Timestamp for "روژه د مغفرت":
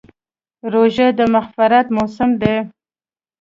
0.73-1.85